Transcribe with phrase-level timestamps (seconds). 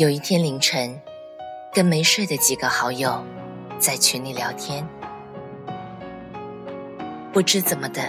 [0.00, 0.98] 有一天凌晨，
[1.74, 3.22] 跟没睡的几个好友
[3.78, 4.82] 在群里聊天，
[7.34, 8.02] 不知怎么的，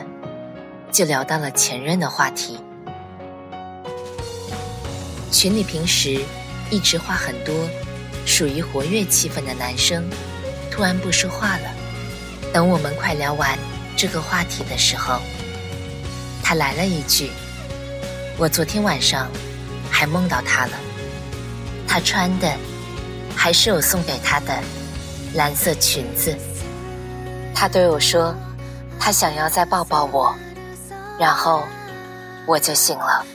[0.89, 2.57] 就聊到了前任的话题。
[5.33, 6.23] 群里平时
[6.69, 7.53] 一直话很多、
[8.25, 10.09] 属于活跃气氛的男生，
[10.71, 11.69] 突然不说话了。
[12.53, 13.59] 等我们快聊完
[13.97, 15.19] 这个话题的时候，
[16.41, 17.29] 他来了一句
[18.39, 19.29] ：“我昨天晚上
[19.91, 20.79] 还梦到他了。”
[21.93, 22.49] 她穿的
[23.35, 24.57] 还是我送给她的
[25.33, 26.33] 蓝色裙子。
[27.53, 28.33] 她对我说
[28.97, 30.33] ：“她想要再抱抱我。”
[31.19, 31.63] 然后
[32.45, 33.25] 我就醒了。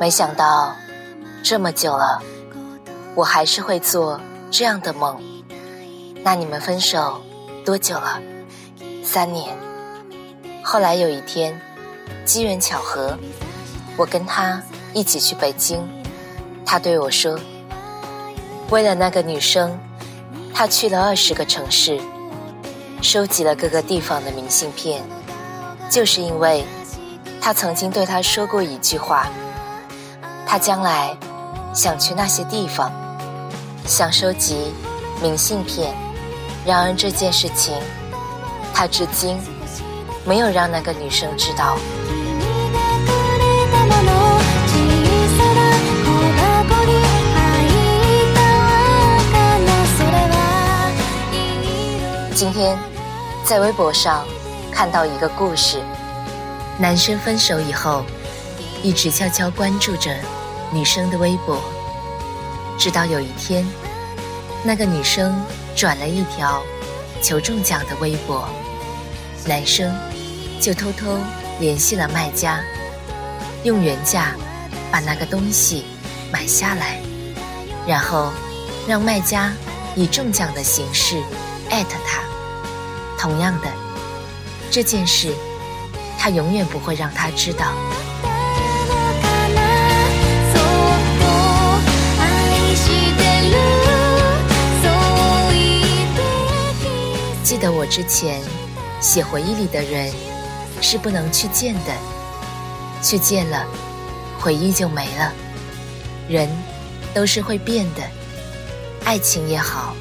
[0.00, 0.74] 没想到
[1.44, 2.20] 这么久了，
[3.14, 5.22] 我还是会做这样的梦。
[6.24, 7.22] 那你们分手
[7.64, 8.20] 多久了？
[9.04, 9.56] 三年。
[10.64, 11.56] 后来有一天，
[12.24, 13.16] 机缘巧合，
[13.96, 14.60] 我跟他
[14.92, 15.88] 一起去北京。
[16.66, 17.38] 他对我说。
[18.72, 19.78] 为了那个女生，
[20.54, 22.00] 他去了二十个城市，
[23.02, 25.02] 收集了各个地方的明信片，
[25.90, 26.64] 就是因为，
[27.38, 29.26] 他曾经对他说过一句话，
[30.46, 31.14] 他将来
[31.74, 32.90] 想去那些地方，
[33.84, 34.72] 想收集
[35.20, 35.94] 明信片。
[36.64, 37.74] 然而这件事情，
[38.72, 39.38] 他至今
[40.24, 41.76] 没有让那个女生知道。
[52.42, 52.76] 今天
[53.44, 54.26] 在微博上
[54.72, 55.80] 看到一个故事：
[56.76, 58.04] 男生分手以后，
[58.82, 60.12] 一直悄悄关注着
[60.72, 61.62] 女生的微博，
[62.76, 63.64] 直到有一天，
[64.64, 65.40] 那个女生
[65.76, 66.60] 转了一条
[67.22, 68.48] 求中奖的微博，
[69.46, 69.94] 男生
[70.60, 71.16] 就偷偷
[71.60, 72.60] 联系了卖家，
[73.62, 74.34] 用原价
[74.90, 75.84] 把那个东西
[76.32, 77.00] 买下来，
[77.86, 78.32] 然后
[78.88, 79.52] 让卖家
[79.94, 81.22] 以中奖的形式
[81.70, 82.21] 艾特他。
[83.22, 83.68] 同样的，
[84.68, 85.32] 这件事，
[86.18, 87.72] 他永远不会让他知道。
[97.44, 98.40] 记得我之前
[99.00, 100.12] 写回忆里的人
[100.80, 101.92] 是不能去见的，
[103.00, 103.64] 去见了，
[104.40, 105.32] 回忆就没了。
[106.28, 106.50] 人
[107.14, 108.02] 都是会变的，
[109.04, 109.94] 爱情也好，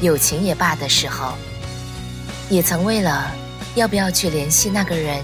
[0.00, 1.34] 友情也罢的时候。
[2.50, 3.30] 也曾为了
[3.74, 5.22] 要不要去联系那个人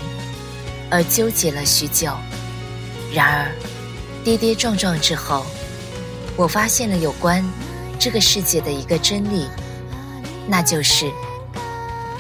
[0.90, 2.12] 而纠结了许久，
[3.14, 3.52] 然而
[4.24, 5.44] 跌跌撞撞之后，
[6.36, 7.44] 我发现了有关
[7.98, 9.46] 这个世界的一个真理，
[10.48, 11.10] 那就是，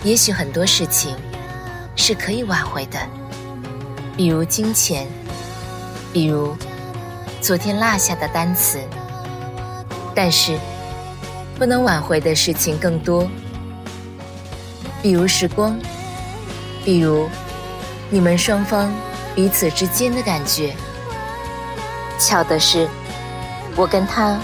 [0.04, 1.16] 也许很多事情
[1.96, 2.98] 是可以挽回的，
[4.16, 5.06] 比如金钱，
[6.12, 6.54] 比如
[7.40, 8.78] 昨天落下的单词，
[10.14, 10.56] 但是
[11.58, 13.28] 不能挽回的事情更多。
[15.02, 15.78] 比如时光，
[16.84, 17.26] 比如
[18.10, 18.92] 你们双方
[19.34, 20.74] 彼此之间的感觉。
[22.18, 22.86] 巧的是，
[23.76, 24.38] 我跟他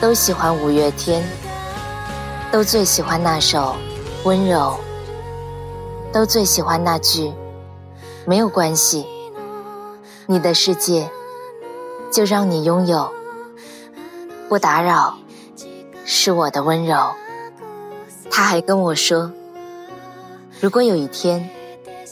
[0.00, 1.24] 都喜欢五月天，
[2.52, 3.58] 都最喜欢那首
[4.24, 4.78] 《温柔》，
[6.12, 7.32] 都最喜欢那句
[8.26, 9.06] “没有关系，
[10.26, 11.08] 你的世界
[12.12, 13.10] 就让你拥有，
[14.50, 15.16] 不打扰
[16.04, 17.10] 是我的温柔。”
[18.30, 19.32] 他还跟我说。
[20.64, 21.50] 如果有一天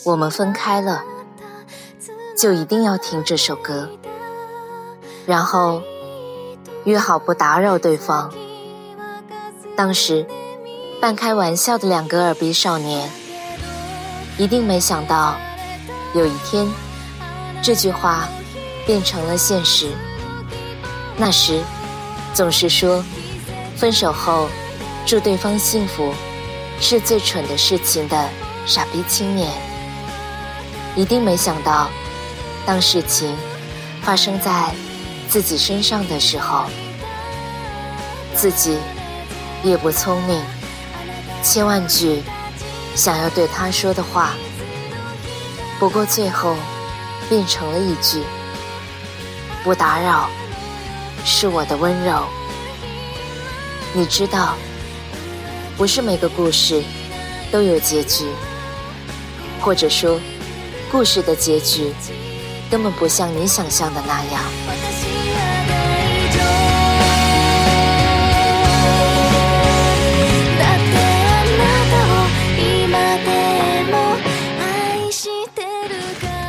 [0.05, 1.03] 我们分开了，
[2.37, 3.89] 就一定要听这首歌，
[5.25, 5.83] 然后
[6.85, 8.31] 约好不打扰对方。
[9.75, 10.27] 当时
[11.01, 13.09] 半开玩笑的两个耳鼻少年，
[14.37, 15.35] 一定没想到
[16.13, 16.71] 有一天
[17.63, 18.29] 这句话
[18.85, 19.89] 变成了现实。
[21.17, 21.63] 那时
[22.35, 23.03] 总是说
[23.77, 24.47] 分手后
[25.07, 26.13] 祝对方幸福
[26.83, 28.29] 是最蠢的事情的。
[28.65, 29.51] 傻逼青年，
[30.95, 31.91] 一定没想到，
[32.65, 33.37] 当事情
[34.03, 34.73] 发生在
[35.29, 36.67] 自己身上的时候，
[38.35, 38.79] 自己
[39.65, 40.41] 也不聪明，
[41.43, 42.23] 千万句
[42.95, 44.31] 想要对他说的话，
[45.81, 46.55] 不过最后
[47.29, 48.23] 变成了一句
[49.65, 50.31] “不打扰”，
[51.25, 52.25] 是我的温柔。
[53.93, 54.55] 你知道，
[55.77, 56.83] 不是每个故事
[57.51, 58.27] 都有结局，
[59.63, 60.21] 或者说，
[60.91, 61.93] 故事的结局
[62.69, 64.43] 根本不像你想象的那样。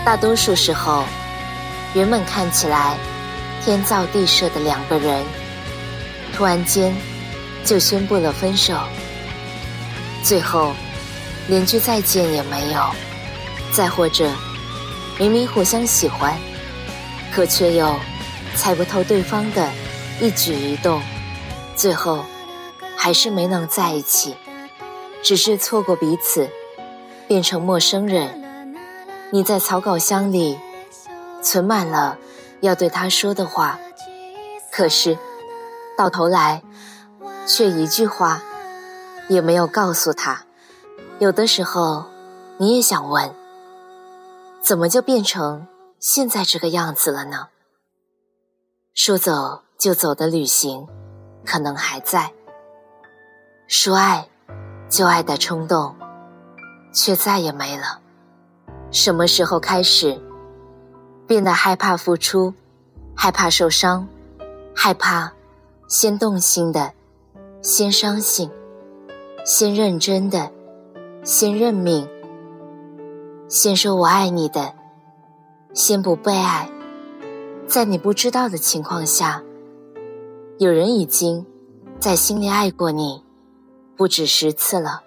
[0.03, 1.05] 大多数时候，
[1.93, 2.97] 原本看起来
[3.63, 5.23] 天造地设的两个人，
[6.35, 6.93] 突然间
[7.63, 8.75] 就宣布了分手，
[10.23, 10.73] 最后
[11.47, 12.81] 连句再见也没有。
[13.71, 14.31] 再或者，
[15.17, 16.37] 明明互相喜欢，
[17.33, 17.95] 可却又
[18.55, 19.67] 猜不透对方的
[20.21, 21.01] 一举一动，
[21.75, 22.23] 最后
[22.95, 24.35] 还是没能在一起，
[25.23, 26.47] 只是错过彼此，
[27.27, 28.43] 变成陌生人。
[29.31, 30.59] 你在草稿箱里
[31.41, 32.19] 存满了
[32.61, 33.79] 要对他说的话，
[34.71, 35.17] 可是
[35.97, 36.61] 到头来
[37.47, 38.43] 却一句话
[39.29, 40.43] 也没有告诉他。
[41.23, 42.03] 有的时候
[42.57, 43.33] 你也想问，
[44.61, 45.65] 怎么就变成
[45.97, 47.47] 现在这个样子了呢？
[48.93, 50.85] 说走就走的旅行
[51.45, 52.33] 可能还在，
[53.67, 54.27] 说爱
[54.89, 55.95] 就爱的冲动
[56.93, 58.01] 却再也没了。
[58.91, 60.21] 什么时候开始
[61.25, 62.53] 变得害怕付出，
[63.15, 64.05] 害怕受伤，
[64.75, 65.31] 害怕
[65.87, 66.91] 先动心的，
[67.61, 68.51] 先伤心，
[69.45, 70.51] 先认真的，
[71.23, 72.05] 先认命，
[73.47, 74.73] 先说我爱你的，
[75.73, 76.69] 先不被爱，
[77.65, 79.41] 在你不知道的情况下，
[80.57, 81.45] 有人已经
[81.97, 83.23] 在心里爱过你，
[83.95, 85.01] 不止十次了。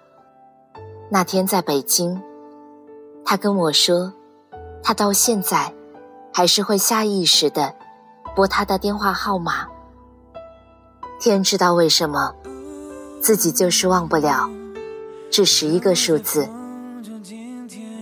[1.11, 2.19] 那天在北京。
[3.23, 4.11] 他跟我说，
[4.81, 5.71] 他到现在
[6.33, 7.75] 还是会下意识的
[8.35, 9.67] 拨他的电话号码。
[11.19, 12.33] 天知道为什么，
[13.21, 14.49] 自己就是忘不了
[15.29, 16.47] 这十一个数字。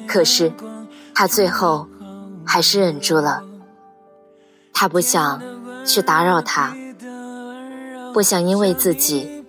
[0.08, 0.52] 可是
[1.14, 1.88] 他最后
[2.46, 3.44] 还是忍住了。
[4.74, 5.42] 他不想
[5.86, 6.76] 去打扰他，
[8.14, 9.44] 不想因为自己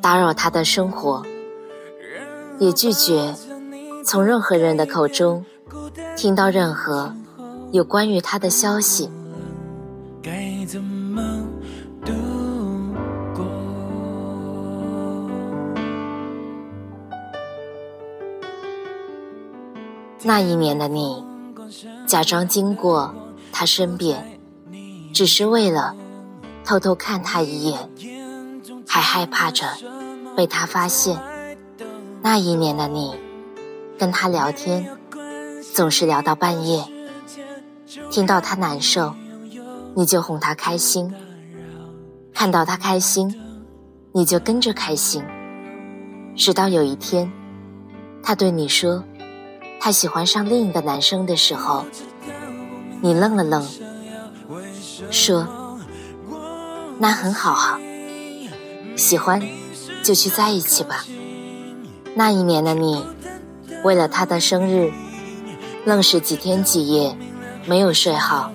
[0.00, 1.24] 打扰他的生活，
[2.58, 3.34] 也拒绝。
[4.04, 5.44] 从任何人的口中
[6.16, 7.14] 听到任何
[7.70, 9.08] 有关于他的消息。
[10.20, 11.22] 该怎么
[20.24, 21.24] 那一年的你，
[22.06, 23.14] 假装经过
[23.52, 24.38] 他身边，
[25.12, 25.94] 只是为了
[26.64, 27.90] 偷偷看他一眼，
[28.86, 29.66] 还害怕着
[30.36, 31.20] 被他发现。
[32.22, 33.14] 那一年的你。
[33.98, 34.88] 跟他聊天，
[35.74, 36.84] 总是聊到半夜。
[38.10, 39.14] 听到他难受，
[39.94, 41.08] 你就哄他开心；
[42.34, 43.32] 看到他开心，
[44.10, 45.22] 你就跟着开心。
[46.34, 47.30] 直到有一天，
[48.24, 49.04] 他对你说
[49.84, 51.84] 他喜欢上另一个男生的时候，
[53.00, 53.68] 你愣了愣，
[55.10, 55.48] 说
[57.00, 57.80] ：“那很好啊，
[58.94, 59.42] 喜欢
[60.04, 61.04] 就去在一起吧。”
[62.14, 63.04] 那一年的你。
[63.82, 64.92] 为了他的生日，
[65.84, 67.16] 愣是几天几夜
[67.66, 68.52] 没有睡好，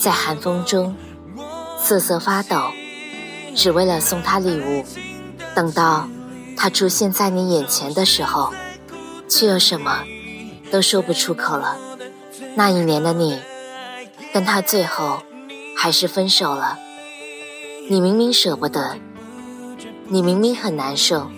[0.00, 0.94] 在寒风中
[1.76, 2.70] 瑟瑟发抖，
[3.56, 4.84] 只为了送他礼物。
[5.56, 6.08] 等到
[6.56, 8.52] 他出现在你眼前的时候，
[9.28, 10.04] 却又什么
[10.72, 11.76] 都说不出口了。
[12.54, 13.38] 那一年的你，
[14.32, 15.22] 跟他最后
[15.76, 16.78] 还是分手了。
[17.90, 18.96] 你明明舍不得，
[20.08, 21.30] 你明明很难受，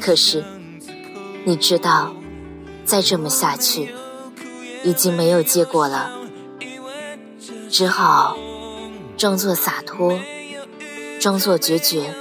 [0.00, 0.44] 可是。
[1.44, 2.12] 你知道，
[2.84, 3.94] 再这么下去，
[4.82, 6.10] 已经没有结果了，
[7.70, 8.36] 只好
[9.16, 10.18] 装作洒脱，
[11.20, 12.12] 装作决绝。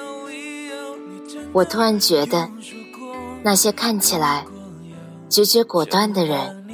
[1.53, 2.51] 我突然觉得，
[3.41, 4.45] 那些看起来
[5.29, 6.65] 决绝果断的人，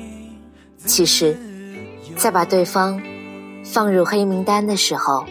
[0.85, 1.37] 其实，
[2.17, 3.01] 在把对方
[3.63, 5.25] 放入黑名单的时候，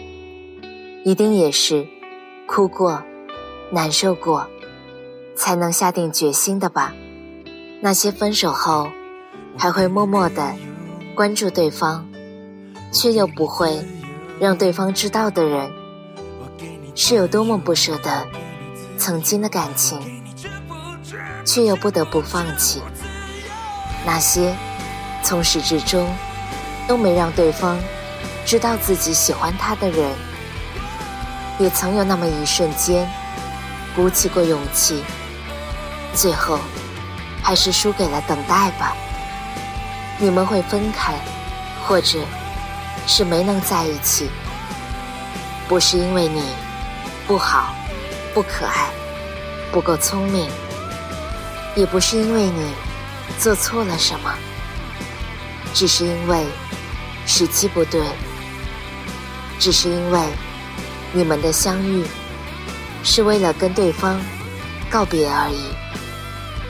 [1.05, 1.87] 一定也是
[2.47, 3.01] 哭过、
[3.71, 4.47] 难受过，
[5.35, 6.93] 才能下定决心的吧。
[7.79, 8.91] 那些分手后
[9.57, 10.53] 还会默默的
[11.15, 12.05] 关注对方，
[12.91, 13.79] 却又不会
[14.39, 15.71] 让对方知道的人，
[16.95, 18.27] 是有多么不舍得
[18.97, 19.99] 曾经的感情，
[21.45, 22.81] 却又不得不放弃。
[24.05, 24.55] 那些
[25.23, 26.13] 从始至终
[26.87, 27.79] 都没让对方
[28.45, 30.11] 知道自己喜欢他的人，
[31.59, 33.09] 也曾有那么一瞬间
[33.95, 35.03] 鼓起过勇气，
[36.13, 36.59] 最后。
[37.43, 38.95] 还是输给了等待吧。
[40.19, 41.15] 你们会分开，
[41.83, 42.19] 或者
[43.07, 44.29] 是没能在一起，
[45.67, 46.43] 不是因为你
[47.25, 47.73] 不好、
[48.31, 48.91] 不可爱、
[49.71, 50.47] 不够聪明，
[51.75, 52.71] 也不是因为你
[53.39, 54.33] 做错了什么，
[55.73, 56.45] 只是因为
[57.25, 58.01] 时机不对，
[59.59, 60.19] 只是因为
[61.13, 62.05] 你们的相遇
[63.03, 64.19] 是为了跟对方
[64.89, 65.63] 告别而已，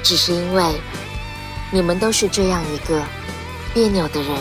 [0.03, 0.63] 只是因为
[1.71, 3.03] 你们都是这样一个。
[3.73, 4.37] 别扭的人，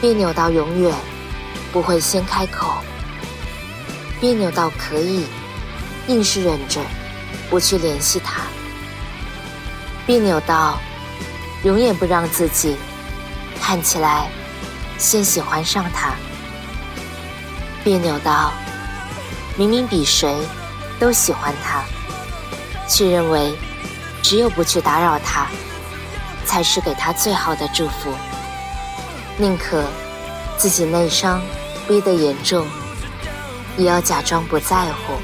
[0.00, 0.92] 别扭到永远
[1.72, 2.82] 不会先开口，
[4.20, 5.24] 别扭到可以
[6.08, 6.80] 硬是忍着
[7.48, 8.42] 不去联系他，
[10.06, 10.78] 别扭到
[11.64, 12.76] 永远不让自己
[13.60, 14.30] 看起来
[14.96, 16.14] 先喜欢上他，
[17.84, 18.52] 别扭到
[19.56, 20.34] 明明比谁
[20.98, 21.82] 都喜欢他，
[22.88, 23.54] 却认为
[24.22, 25.46] 只有不去打扰他。
[26.46, 28.14] 才是给他最好的祝福。
[29.36, 29.84] 宁可
[30.56, 31.42] 自己内伤
[31.88, 32.64] 逼得严重，
[33.76, 35.16] 也要假装不在乎；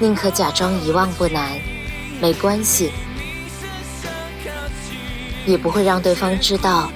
[0.00, 1.52] 宁可假装遗忘不难，
[2.22, 2.92] 没关系，
[5.44, 6.88] 也不会让对方知道，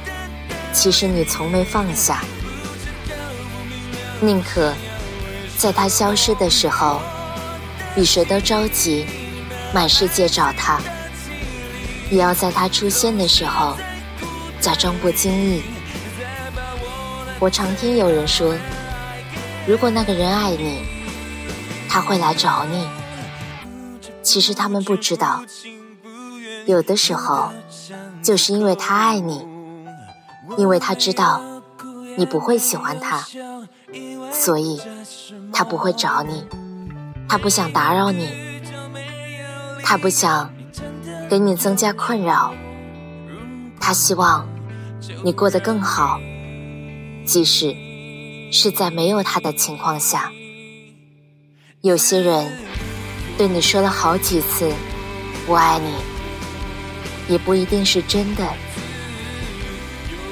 [0.73, 2.23] 其实你从没放下。
[4.21, 4.73] 宁可
[5.59, 7.01] 在他消失的时候，
[7.93, 9.05] 比谁都着急，
[9.75, 10.79] 满世界找他。
[12.09, 13.77] 也要在他出现的时候，
[14.61, 15.63] 假装不经意。
[17.41, 18.55] 我常听有人说，
[19.67, 20.83] 如果那个人爱你，
[21.89, 22.87] 他会来找你。
[24.27, 25.45] 其实他们不知道，
[26.67, 27.53] 有的时候，
[28.21, 29.47] 就是因为他爱你，
[30.59, 31.41] 因为他知道
[32.19, 33.25] 你不会喜欢他，
[34.33, 34.81] 所以
[35.53, 36.45] 他不会找你，
[37.29, 38.29] 他不想打扰你，
[39.83, 40.51] 他不想。
[41.29, 42.55] 给你增加困扰，
[43.81, 44.47] 他希望
[45.25, 46.21] 你过得更好，
[47.25, 47.75] 即使
[48.53, 50.31] 是在没有他的情况下。
[51.81, 52.53] 有些人
[53.39, 54.73] 对你说了好几次
[55.47, 55.95] “我爱你”，
[57.29, 58.45] 也不一定是真的。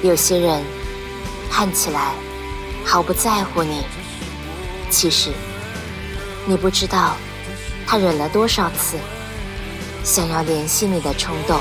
[0.01, 0.63] 有些人
[1.51, 2.13] 看起来
[2.83, 3.83] 毫不在乎你，
[4.89, 5.29] 其实
[6.45, 7.15] 你不知道
[7.85, 8.97] 他忍了多少次。
[10.03, 11.59] 想要联系你的冲动。